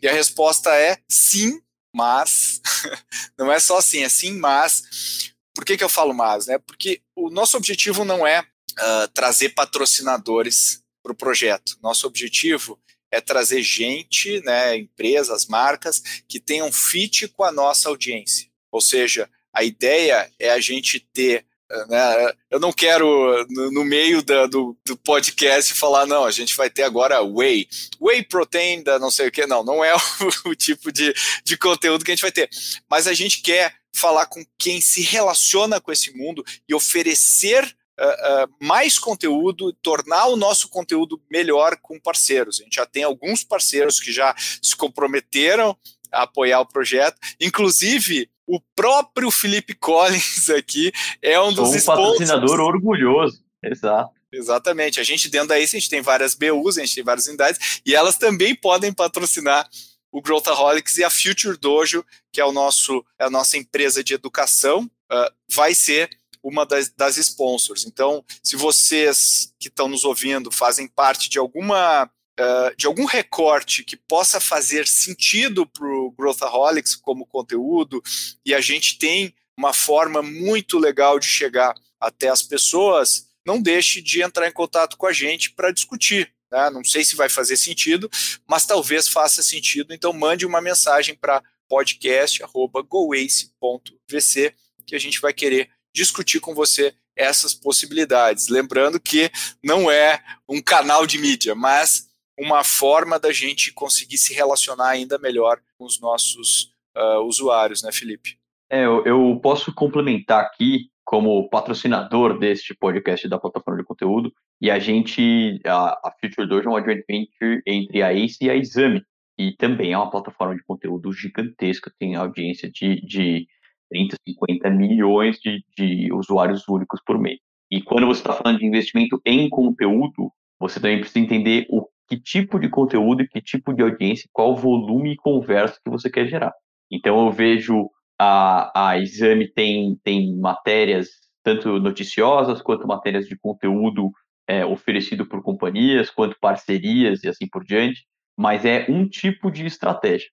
[0.01, 1.61] E a resposta é sim,
[1.95, 2.61] mas
[3.37, 5.31] não é só assim, é sim, mas.
[5.55, 6.47] Por que, que eu falo mas?
[6.47, 6.57] Né?
[6.57, 11.77] Porque o nosso objetivo não é uh, trazer patrocinadores para o projeto.
[11.81, 12.79] Nosso objetivo
[13.13, 18.49] é trazer gente, né, empresas, marcas que tenham fit com a nossa audiência.
[18.71, 21.45] Ou seja, a ideia é a gente ter
[21.87, 26.83] né, eu não quero, no, meio do, do, podcast, falar, não, a gente vai ter
[26.83, 27.67] agora whey.
[27.99, 29.91] Whey protein da não sei o que, não, não é
[30.45, 32.47] o, o, tipo de, de conteúdo que a gente vai ter.
[32.87, 38.65] Mas a gente quer falar com quem se relaciona com esse mundo e oferecer uh,
[38.65, 42.59] mais conteúdo, tornar o nosso conteúdo melhor com parceiros.
[42.59, 45.77] A gente já tem alguns parceiros que já se comprometeram
[46.11, 51.97] a apoiar o projeto, inclusive o próprio Felipe Collins aqui é um dos Sou um
[51.97, 54.11] patrocinador orgulhoso, exato.
[54.31, 54.99] Exatamente.
[54.99, 57.81] A gente dentro da ACE, a gente tem várias BUs, a gente tem várias unidades,
[57.85, 59.69] e elas também podem patrocinar
[60.11, 64.13] o Growthaholics e a Future Dojo, que é, o nosso, é a nossa empresa de
[64.13, 66.09] educação, uh, vai ser
[66.43, 67.85] uma das, das sponsors.
[67.85, 73.83] Então, se vocês que estão nos ouvindo fazem parte de alguma Uh, de algum recorte
[73.83, 78.01] que possa fazer sentido para o Growthaholics como conteúdo,
[78.43, 84.01] e a gente tem uma forma muito legal de chegar até as pessoas, não deixe
[84.01, 86.33] de entrar em contato com a gente para discutir.
[86.51, 86.71] Né?
[86.71, 88.09] Não sei se vai fazer sentido,
[88.47, 95.69] mas talvez faça sentido, então mande uma mensagem para podcast.goace.vc que a gente vai querer
[95.93, 98.47] discutir com você essas possibilidades.
[98.47, 99.31] Lembrando que
[99.63, 105.17] não é um canal de mídia, mas uma forma da gente conseguir se relacionar ainda
[105.19, 108.37] melhor com os nossos uh, usuários, né, Felipe?
[108.69, 114.71] É, eu, eu, posso complementar aqui como patrocinador deste podcast da plataforma de conteúdo e
[114.71, 118.55] a gente, a, a Future Dojo é uma joint venture entre a ACE e a
[118.55, 119.03] Exame
[119.37, 123.47] e também é uma plataforma de conteúdo gigantesca, tem audiência de, de
[123.93, 127.37] 30, 50 milhões de, de usuários únicos por mês.
[127.71, 132.19] E quando você está falando de investimento em conteúdo, você também precisa entender o que
[132.19, 136.27] tipo de conteúdo e que tipo de audiência, qual volume e conversa que você quer
[136.27, 136.51] gerar.
[136.91, 141.09] Então eu vejo a, a Exame tem, tem matérias
[141.43, 144.11] tanto noticiosas quanto matérias de conteúdo
[144.47, 148.05] é, oferecido por companhias, quanto parcerias e assim por diante,
[148.37, 150.29] mas é um tipo de estratégia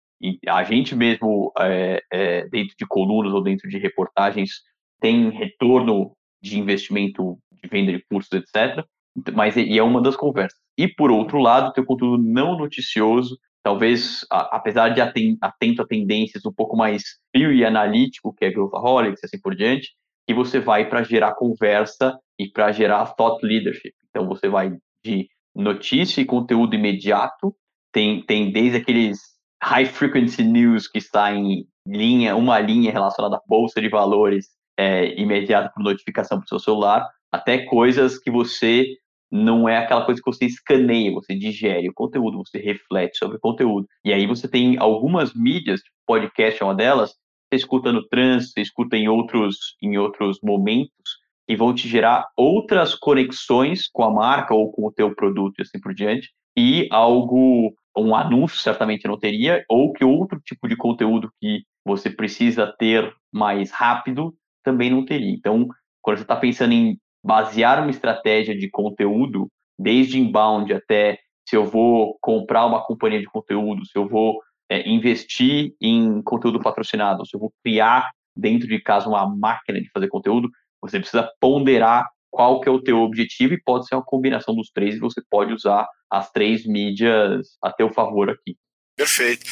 [0.46, 4.62] a gente mesmo, é, é, dentro de colunas ou dentro de reportagens,
[5.00, 6.12] tem retorno
[6.42, 8.84] de investimento de venda de cursos, etc.
[9.34, 10.58] Mas e é uma das conversas.
[10.78, 15.86] E por outro lado, tem conteúdo não noticioso, talvez, a, apesar de aten, atento a
[15.86, 17.02] tendências um pouco mais
[17.34, 19.90] frio e analítico, que é Growthaholics e assim por diante,
[20.26, 23.92] que você vai para gerar conversa e para gerar thought leadership.
[24.08, 27.54] Então você vai de notícia e conteúdo imediato,
[27.92, 29.20] tem, tem desde aqueles
[29.62, 34.48] high frequency news que está em linha, uma linha relacionada à bolsa de valores
[34.78, 38.86] é, imediata por notificação para o seu celular, até coisas que você
[39.30, 43.40] não é aquela coisa que você escaneia, você digere o conteúdo, você reflete sobre o
[43.40, 43.86] conteúdo.
[44.04, 47.10] E aí você tem algumas mídias, tipo podcast é uma delas,
[47.48, 52.26] você escuta no trânsito, você escuta em outros, em outros momentos, que vão te gerar
[52.36, 56.88] outras conexões com a marca ou com o teu produto e assim por diante, e
[56.90, 62.72] algo, um anúncio certamente não teria, ou que outro tipo de conteúdo que você precisa
[62.78, 65.30] ter mais rápido também não teria.
[65.30, 65.68] Então,
[66.02, 71.18] quando você está pensando em basear uma estratégia de conteúdo, desde inbound até
[71.48, 74.38] se eu vou comprar uma companhia de conteúdo, se eu vou
[74.70, 79.90] é, investir em conteúdo patrocinado, se eu vou criar dentro de casa uma máquina de
[79.90, 80.48] fazer conteúdo,
[80.80, 84.70] você precisa ponderar qual que é o teu objetivo e pode ser uma combinação dos
[84.70, 88.56] três e você pode usar as três mídias a teu favor aqui.
[88.96, 89.46] Perfeito.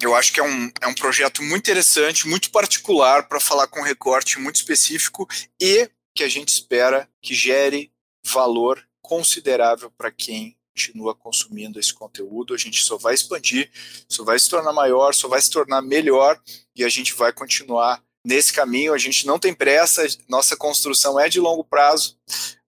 [0.00, 3.80] Eu acho que é um, é um projeto muito interessante, muito particular para falar com
[3.80, 5.26] um recorte muito específico
[5.60, 7.92] e que a gente espera que gere
[8.24, 12.54] valor considerável para quem continua consumindo esse conteúdo.
[12.54, 13.70] A gente só vai expandir,
[14.08, 16.40] só vai se tornar maior, só vai se tornar melhor
[16.76, 18.94] e a gente vai continuar nesse caminho.
[18.94, 22.16] A gente não tem pressa, nossa construção é de longo prazo.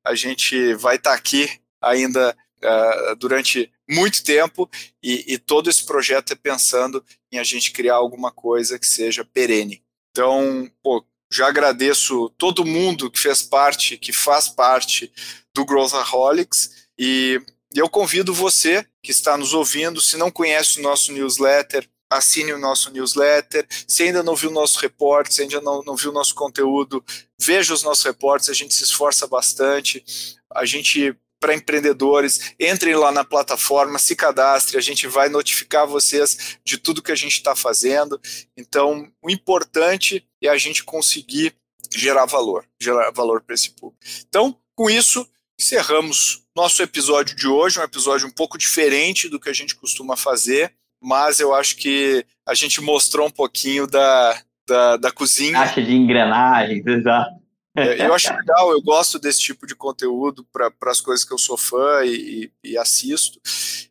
[0.05, 4.68] A gente vai estar tá aqui ainda uh, durante muito tempo
[5.02, 9.24] e, e todo esse projeto é pensando em a gente criar alguma coisa que seja
[9.24, 9.82] perene.
[10.11, 15.12] Então, pô, já agradeço todo mundo que fez parte, que faz parte
[15.54, 17.40] do Growthaholics e
[17.74, 22.58] eu convido você que está nos ouvindo, se não conhece o nosso newsletter, assine o
[22.58, 23.66] nosso newsletter.
[23.86, 27.02] Se ainda não viu o nosso repórter, se ainda não, não viu o nosso conteúdo,
[27.40, 30.04] veja os nossos reportes, a gente se esforça bastante.
[30.52, 36.59] A gente para empreendedores, entrem lá na plataforma, se cadastre, a gente vai notificar vocês
[36.62, 38.20] de tudo que a gente está fazendo.
[38.57, 41.55] Então, o importante é a gente conseguir
[41.93, 44.05] gerar valor, gerar valor para esse público.
[44.28, 45.26] Então, com isso,
[45.59, 50.16] encerramos nosso episódio de hoje, um episódio um pouco diferente do que a gente costuma
[50.16, 50.72] fazer,
[51.03, 55.53] mas eu acho que a gente mostrou um pouquinho da, da, da cozinha.
[55.53, 57.39] Caixa de engrenagens, exato.
[57.80, 61.38] É, eu acho legal, eu gosto desse tipo de conteúdo para as coisas que eu
[61.38, 63.40] sou fã e, e, assisto.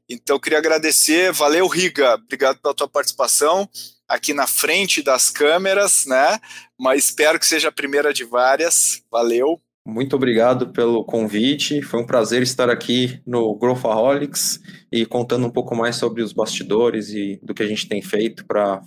[0.10, 1.32] Então, queria agradecer.
[1.32, 2.16] Valeu, Riga.
[2.16, 3.68] Obrigado pela tua participação
[4.08, 6.40] aqui na frente das câmeras, né?
[6.80, 9.02] Mas espero que seja a primeira de várias.
[9.12, 9.62] Valeu.
[9.86, 11.82] Muito obrigado pelo convite.
[11.82, 14.60] Foi um prazer estar aqui no Growthaholics
[14.92, 18.46] e contando um pouco mais sobre os bastidores e do que a gente tem feito
[18.46, 18.82] para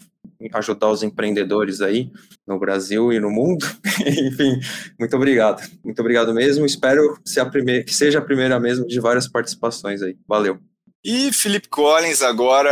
[0.52, 2.10] ajudar os empreendedores aí
[2.46, 3.66] no Brasil e no mundo.
[4.00, 4.60] Enfim,
[4.98, 5.62] muito obrigado.
[5.84, 6.64] Muito obrigado mesmo.
[6.64, 10.16] Espero ser primeira, que seja a primeira mesmo de várias participações aí.
[10.26, 10.58] Valeu.
[11.04, 12.70] E Felipe Collins, agora,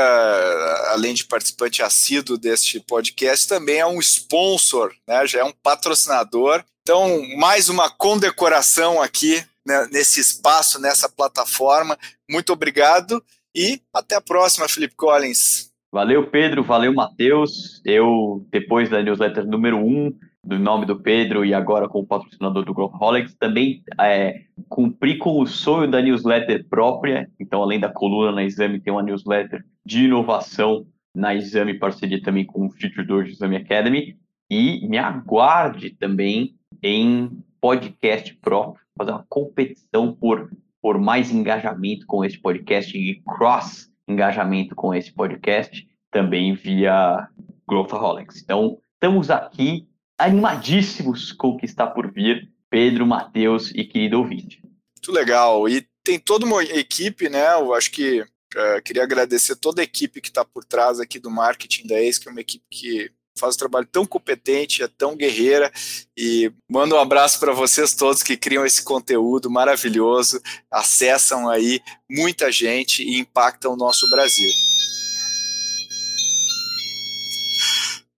[0.92, 5.26] além de participante assíduo deste podcast, também é um sponsor, né?
[5.26, 6.64] já é um patrocinador.
[6.82, 11.98] Então, mais uma condecoração aqui né, nesse espaço, nessa plataforma.
[12.28, 13.22] Muito obrigado
[13.54, 15.69] e até a próxima, Felipe Collins.
[15.92, 16.62] Valeu, Pedro.
[16.62, 17.82] Valeu, Matheus.
[17.84, 20.14] Eu, depois da newsletter número 1, um,
[20.44, 25.40] do nome do Pedro e agora com o patrocinador do Growtholics, também é, cumpri com
[25.40, 27.28] o sonho da newsletter própria.
[27.40, 32.44] Então, além da coluna na Exame, tem uma newsletter de inovação na Exame, parceria também
[32.44, 34.16] com o Future Doors Exame Academy.
[34.48, 37.30] E me aguarde também em
[37.60, 44.74] podcast próprio, fazer uma competição por, por mais engajamento com esse podcast e cross engajamento
[44.74, 47.28] com esse podcast também via
[47.68, 48.42] Growthaholics.
[48.42, 49.88] Então, estamos aqui
[50.18, 54.60] animadíssimos com o que está por vir, Pedro, Matheus e querido ouvinte.
[54.62, 55.68] Muito legal.
[55.68, 57.54] E tem toda uma equipe, né?
[57.54, 61.30] Eu acho que uh, queria agradecer toda a equipe que está por trás aqui do
[61.30, 65.16] marketing da ACE, que é uma equipe que faz um trabalho tão competente, é tão
[65.16, 65.70] guerreira
[66.16, 72.52] e mando um abraço para vocês todos que criam esse conteúdo maravilhoso, acessam aí muita
[72.52, 74.50] gente e impactam o nosso Brasil.